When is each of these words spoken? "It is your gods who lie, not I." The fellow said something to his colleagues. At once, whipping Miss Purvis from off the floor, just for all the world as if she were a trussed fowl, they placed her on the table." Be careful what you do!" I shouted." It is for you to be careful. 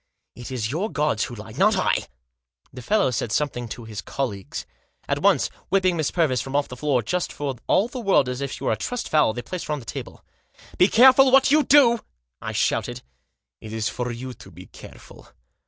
"It 0.35 0.49
is 0.49 0.71
your 0.71 0.89
gods 0.91 1.25
who 1.25 1.35
lie, 1.35 1.51
not 1.51 1.75
I." 1.77 2.07
The 2.73 2.81
fellow 2.81 3.11
said 3.11 3.31
something 3.31 3.67
to 3.67 3.85
his 3.85 4.01
colleagues. 4.01 4.65
At 5.07 5.21
once, 5.21 5.49
whipping 5.69 5.95
Miss 5.95 6.09
Purvis 6.09 6.41
from 6.41 6.55
off 6.55 6.67
the 6.67 6.75
floor, 6.75 7.03
just 7.03 7.31
for 7.31 7.57
all 7.67 7.87
the 7.87 7.99
world 7.99 8.27
as 8.27 8.41
if 8.41 8.51
she 8.51 8.63
were 8.63 8.71
a 8.71 8.75
trussed 8.75 9.07
fowl, 9.07 9.33
they 9.33 9.43
placed 9.43 9.67
her 9.67 9.73
on 9.73 9.79
the 9.79 9.85
table." 9.85 10.25
Be 10.79 10.87
careful 10.87 11.31
what 11.31 11.51
you 11.51 11.61
do!" 11.61 11.99
I 12.41 12.51
shouted." 12.51 13.03
It 13.61 13.71
is 13.73 13.89
for 13.89 14.11
you 14.11 14.33
to 14.33 14.49
be 14.49 14.65
careful. 14.65 15.27